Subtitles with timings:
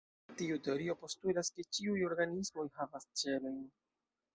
[0.37, 3.67] Tiu teorio postulas, ke ĉiuj organismoj havas ĉelojn.